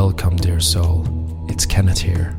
[0.00, 1.04] Welcome, dear soul.
[1.48, 2.36] It's Kenneth here.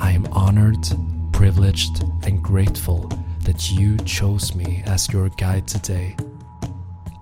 [0.00, 0.84] I am honored,
[1.32, 3.08] privileged, and grateful
[3.44, 6.16] that you chose me as your guide today.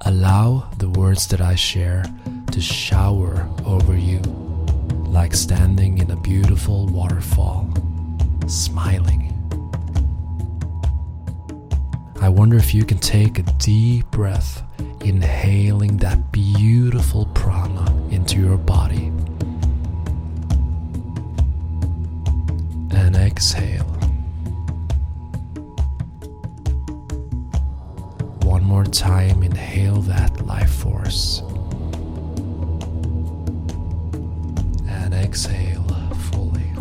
[0.06, 2.04] Allow the words that I share
[2.52, 4.20] to shower over you
[5.08, 7.68] like standing in a beautiful waterfall,
[8.46, 9.30] smiling.
[12.22, 14.62] I wonder if you can take a deep breath,
[15.04, 19.12] inhaling that beautiful prana into your body.
[23.36, 23.84] Exhale.
[28.44, 31.42] One more time, inhale that life force.
[34.88, 35.84] And exhale
[36.30, 36.72] fully.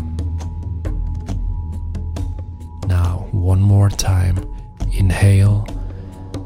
[2.86, 4.38] Now, one more time,
[4.92, 5.66] inhale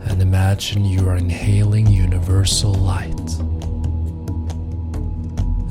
[0.07, 3.31] and imagine you are inhaling universal light.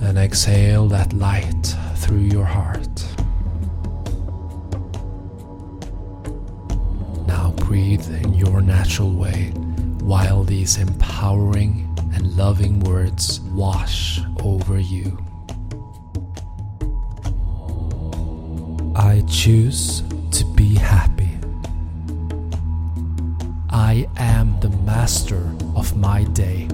[0.01, 3.08] And exhale that light through your heart.
[7.89, 9.51] Breathe in your natural way
[10.01, 15.17] while these empowering and loving words wash over you.
[18.95, 21.31] I choose to be happy.
[23.71, 26.67] I am the master of my day.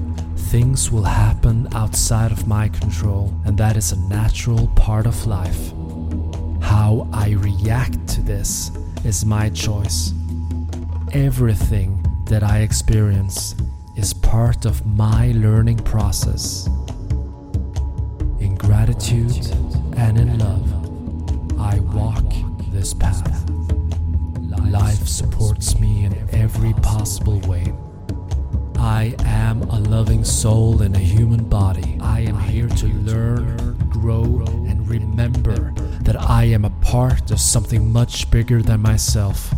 [0.52, 5.72] Things will happen outside of my control, and that is a natural part of life.
[6.62, 8.72] How I react to this
[9.06, 10.12] is my choice.
[11.14, 13.56] Everything that I experience
[13.96, 16.68] is part of my learning process.
[18.40, 19.48] In gratitude
[19.96, 22.26] and in love, I walk
[22.72, 23.50] this path.
[24.68, 27.72] Life supports me in every possible way.
[28.78, 31.98] I am a loving soul in a human body.
[32.02, 37.92] I am here to learn, grow, and remember that I am a part of something
[37.92, 39.54] much bigger than myself.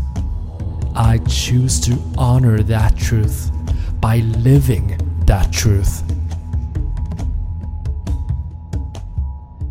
[0.99, 3.51] I choose to honor that truth
[4.01, 4.97] by living
[5.27, 6.01] that truth.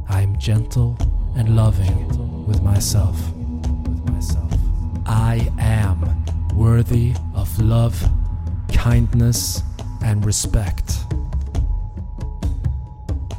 [0.09, 0.97] I am gentle
[1.35, 3.21] and loving with myself.
[5.05, 8.09] I am worthy of love,
[8.73, 9.65] kindness,
[10.05, 10.93] and respect.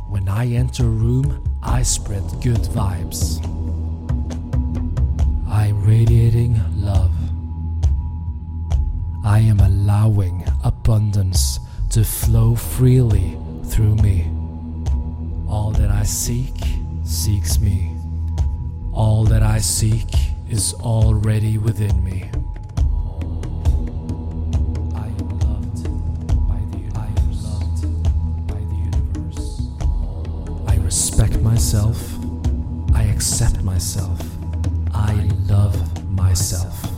[0.10, 3.42] When I enter a room, I spread good vibes.
[5.48, 7.17] I'm radiating love.
[9.28, 14.32] I am allowing abundance to flow freely through me.
[15.50, 16.56] All that I seek
[17.04, 17.94] seeks me.
[18.94, 20.08] All that I seek
[20.50, 22.30] is already within me.
[24.96, 25.84] I am loved
[26.48, 29.62] by the I am loved by the universe.
[30.68, 32.02] I respect myself.
[32.96, 34.22] I accept myself.
[34.94, 35.76] I love
[36.10, 36.97] myself.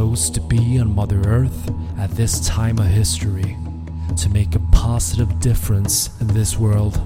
[0.00, 3.58] Chose to be on Mother Earth at this time of history
[4.16, 6.96] to make a positive difference in this world.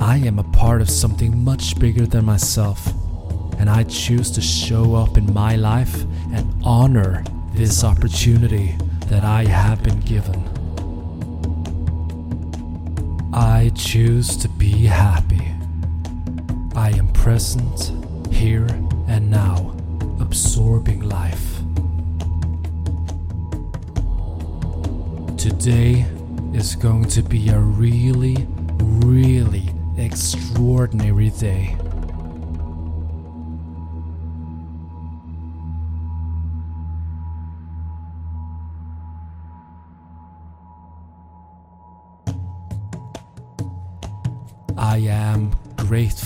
[0.00, 2.84] I am a part of something much bigger than myself,
[3.60, 7.22] and I choose to show up in my life and honor
[7.52, 8.74] this opportunity
[9.06, 10.42] that I have been given.
[13.32, 15.46] I choose to be happy.
[16.74, 17.92] I am present,
[18.32, 18.66] here,
[19.06, 19.74] and now,
[20.20, 21.58] absorbing life.
[25.36, 26.06] Today
[26.52, 28.46] is going to be a really,
[28.78, 31.76] really extraordinary day.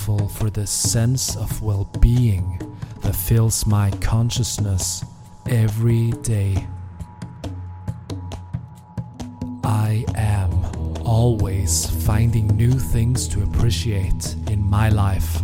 [0.08, 2.58] Grateful for the sense of well being
[3.02, 5.04] that fills my consciousness
[5.46, 6.66] every day.
[9.64, 10.50] I am
[11.04, 15.42] always finding new things to appreciate in my life.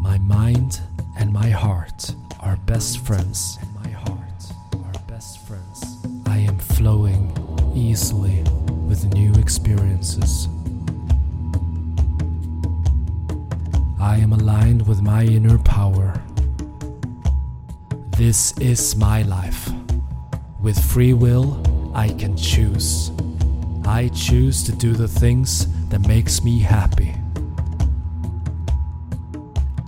[0.00, 0.80] My mind
[1.18, 3.58] and my heart are best friends.
[3.60, 4.42] And my heart
[4.84, 5.98] are best friends.
[6.26, 7.30] I am flowing
[7.74, 8.42] easily
[8.88, 10.48] with new experiences.
[14.14, 16.14] I am aligned with my inner power.
[18.16, 19.68] This is my life.
[20.60, 21.60] With free will,
[21.96, 23.10] I can choose.
[23.84, 27.12] I choose to do the things that makes me happy.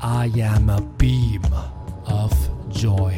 [0.02, 1.44] I am a beam
[2.06, 2.32] of
[2.68, 3.16] joy.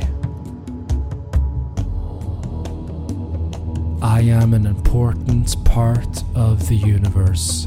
[4.03, 7.67] I am an important part of the universe.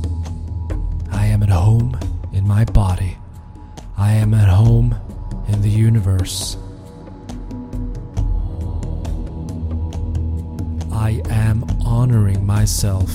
[1.12, 2.00] I am at home
[2.32, 3.18] in my body.
[4.02, 4.96] I am at home
[5.48, 6.58] in the universe.
[10.92, 13.12] I am honoring myself.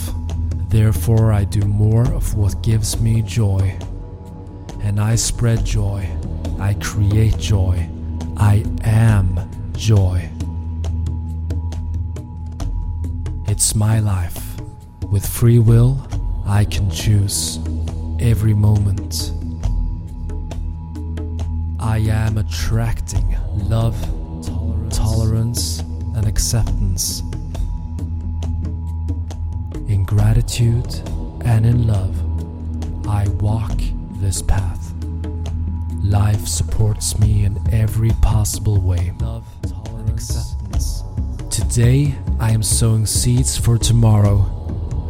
[0.68, 3.76] Therefore, I do more of what gives me joy.
[4.80, 6.08] And I spread joy.
[6.60, 7.88] I create joy.
[8.36, 9.40] I am
[9.72, 10.30] joy.
[13.48, 14.60] It's my life.
[15.10, 16.06] With free will,
[16.46, 17.58] I can choose
[18.20, 19.35] every moment.
[21.86, 23.96] I am attracting love,
[24.44, 25.78] tolerance, tolerance
[26.16, 27.20] and acceptance.
[29.86, 30.92] In gratitude
[31.44, 33.78] and in love, I walk
[34.14, 34.92] this path.
[36.02, 39.12] Life supports me in every possible way.
[39.20, 41.04] Love, tolerance, and acceptance.
[41.50, 44.44] Today, I am sowing seeds for tomorrow.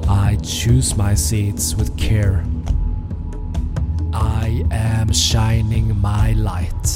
[0.08, 2.44] I choose my seeds with care.
[4.18, 6.86] I am shining my light.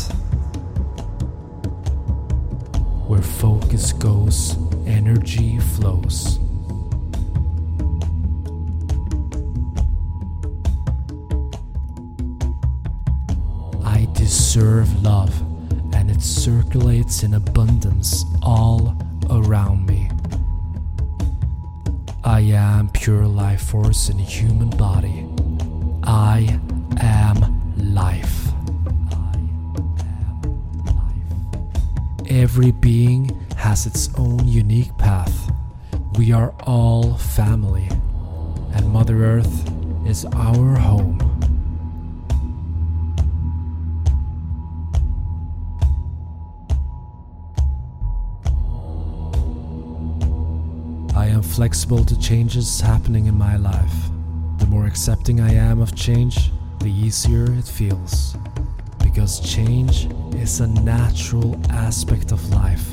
[3.07, 4.57] Where focus goes,
[4.87, 6.39] energy flows.
[13.85, 15.39] I deserve love,
[15.93, 18.97] and it circulates in abundance all
[19.29, 20.09] around me.
[22.25, 25.27] I am pure life force in human body.
[26.03, 26.59] I
[27.00, 28.49] am life.
[29.12, 32.31] I am life.
[32.31, 35.52] Every being has its own unique path.
[36.19, 37.88] We are all family,
[38.75, 39.70] and Mother Earth
[40.06, 41.19] is our home.
[51.14, 54.11] I am flexible to changes happening in my life.
[54.58, 56.50] The more accepting I am of change,
[56.81, 58.37] the easier it feels.
[59.03, 62.88] Because change is a natural aspect of life,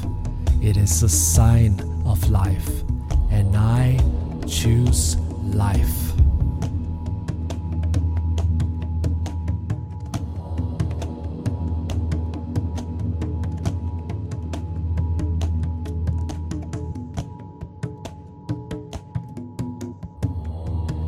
[0.61, 2.83] it is a sign of life,
[3.31, 3.97] and I
[4.45, 6.13] choose life.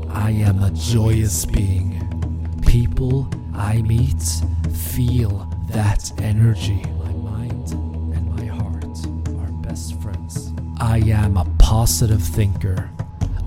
[0.10, 2.09] I am a joyous being.
[2.70, 4.22] People I meet
[4.72, 6.84] feel that energy.
[7.04, 8.86] My mind and my heart
[9.40, 10.54] are best friends.
[10.80, 12.92] I am a positive thinker.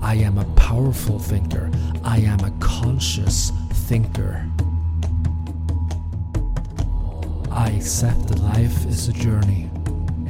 [0.01, 1.71] I am a powerful thinker.
[2.03, 3.53] I am a conscious
[3.87, 4.45] thinker.
[7.49, 9.69] I accept that life is a journey.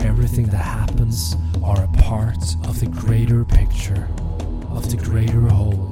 [0.02, 4.08] Everything that happens are a part of the greater picture,
[4.70, 5.92] of the greater whole,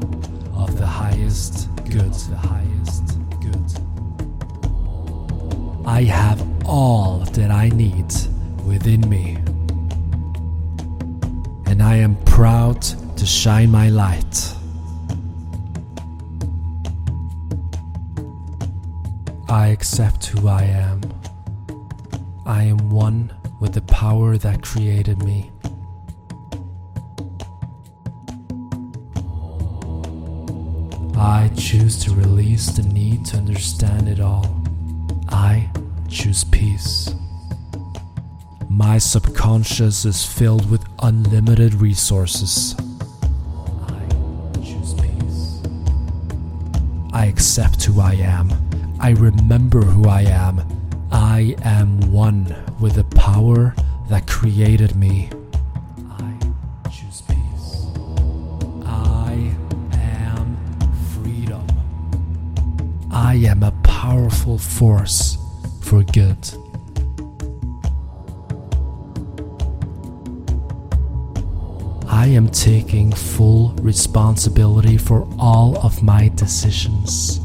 [0.55, 3.71] of the highest good, the highest good.
[5.85, 8.13] I have all that I need
[8.65, 9.35] within me.
[11.65, 12.81] And I am proud
[13.17, 14.53] to shine my light.
[19.49, 21.01] I accept who I am.
[22.45, 25.50] I am one with the power that created me.
[31.21, 34.65] I choose to release the need to understand it all.
[35.29, 35.69] I
[36.09, 37.13] choose peace.
[38.67, 42.75] My subconscious is filled with unlimited resources.
[43.83, 44.03] I
[44.63, 45.61] choose peace.
[47.13, 48.51] I accept who I am.
[48.99, 50.63] I remember who I am.
[51.11, 53.75] I am one with the power
[54.09, 55.29] that created me.
[64.41, 65.37] Powerful force
[65.81, 66.37] for good.
[72.07, 77.39] I am taking full responsibility for all of my decisions.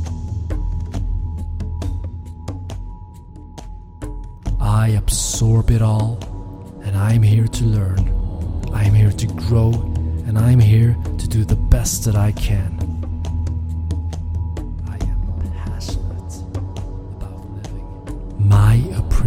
[4.58, 6.18] I absorb it all,
[6.82, 8.04] and I'm here to learn.
[8.72, 9.72] I'm here to grow,
[10.26, 12.75] and I'm here to do the best that I can.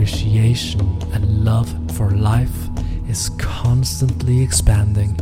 [0.09, 0.81] Appreciation
[1.13, 2.67] and love for life
[3.07, 5.15] is constantly expanding.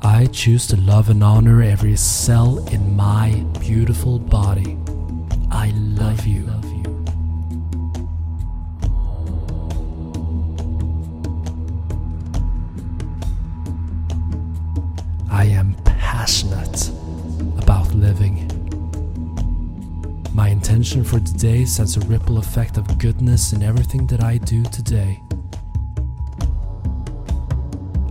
[0.00, 4.78] I choose to love and honor every cell in my beautiful body.
[21.38, 25.22] Today sends a ripple effect of goodness in everything that I do today.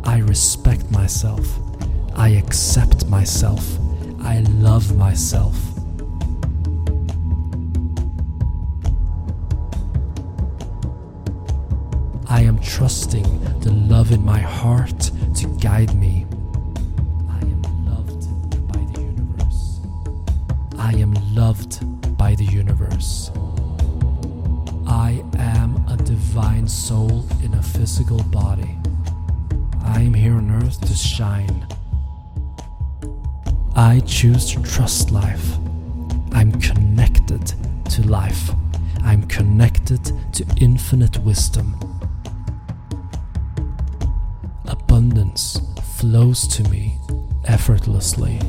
[0.06, 1.46] I respect myself.
[2.16, 3.78] I accept myself.
[4.22, 5.58] I love myself.
[12.30, 16.26] I am trusting the love in my heart to guide me.
[17.30, 19.82] I am loved by the universe.
[20.78, 21.84] I am loved
[22.18, 23.32] by the universe.
[24.88, 28.78] I am a divine soul in a physical body.
[29.84, 31.68] I am here on earth to shine.
[33.76, 35.58] I choose to trust life.
[36.34, 37.54] I'm connected
[37.92, 38.50] to life.
[39.04, 41.76] I'm connected to infinite wisdom.
[44.66, 45.62] Abundance
[45.98, 46.98] flows to me
[47.46, 48.40] effortlessly.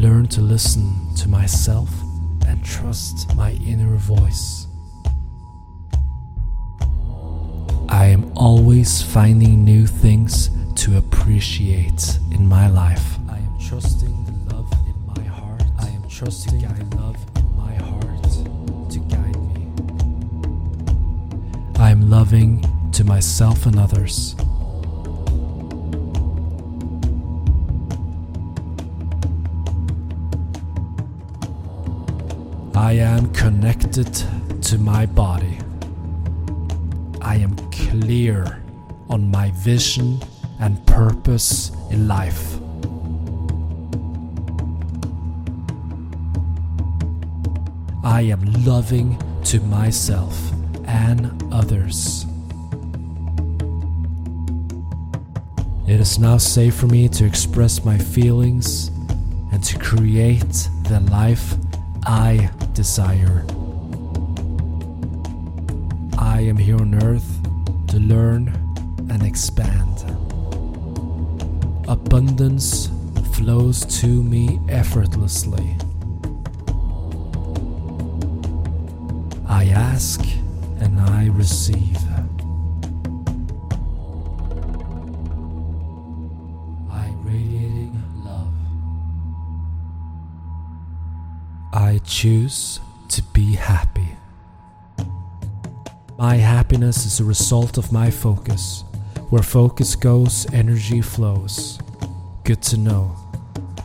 [0.00, 1.90] Learn to listen to myself
[2.46, 4.66] and trust my inner voice.
[7.86, 13.18] I am always finding new things to appreciate in my life.
[13.28, 15.64] I am trusting the love in my heart.
[15.78, 18.22] I am trusting the love in my heart
[18.92, 19.66] to guide me.
[21.78, 24.34] I am loving to myself and others.
[32.90, 34.12] I am connected
[34.62, 35.58] to my body.
[37.22, 38.64] I am clear
[39.08, 40.18] on my vision
[40.58, 42.56] and purpose in life.
[48.02, 50.36] I am loving to myself
[50.88, 52.26] and others.
[55.86, 58.88] It is now safe for me to express my feelings
[59.52, 61.54] and to create the life
[62.04, 63.44] I desire.
[66.16, 67.30] I am here on earth
[67.88, 68.48] to learn
[69.10, 69.96] and expand.
[71.88, 72.88] Abundance
[73.34, 75.76] flows to me effortlessly.
[79.46, 80.24] I ask
[80.80, 82.09] and I receive.
[92.10, 94.16] Choose to be happy.
[96.18, 98.82] My happiness is a result of my focus.
[99.30, 101.78] Where focus goes, energy flows.
[102.42, 103.16] Good to know.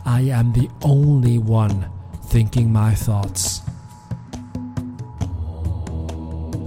[0.04, 1.88] I am the only one
[2.24, 3.62] thinking my thoughts.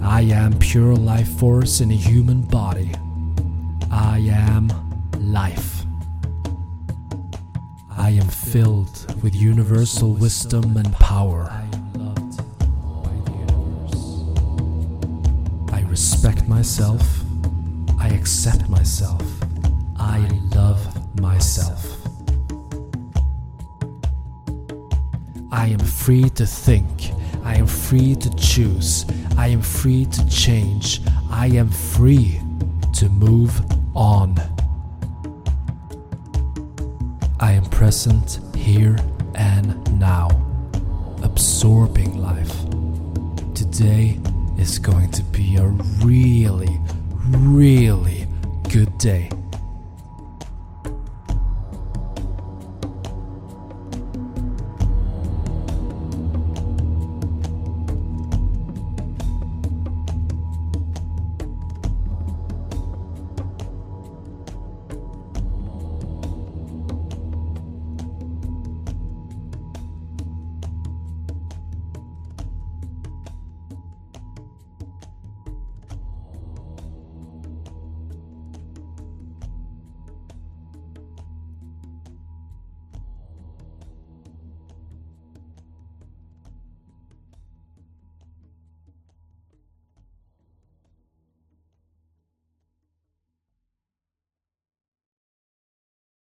[0.02, 2.94] I am pure life force in a human body.
[3.92, 4.72] I am
[5.20, 5.79] life.
[8.52, 11.52] Filled with universal wisdom and power.
[15.72, 17.02] I respect myself.
[18.00, 19.22] I accept myself.
[19.98, 20.82] I love
[21.20, 21.96] myself.
[25.52, 27.12] I am free to think.
[27.44, 29.06] I am free to choose.
[29.38, 31.02] I am free to change.
[31.30, 32.42] I am free
[32.94, 33.62] to move
[33.96, 34.59] on.
[37.42, 38.98] I am present here
[39.36, 40.28] and now,
[41.24, 42.54] absorbing life.
[43.56, 44.20] Today
[44.58, 45.68] is going to be a
[46.04, 46.78] really,
[47.30, 48.28] really
[48.70, 49.30] good day.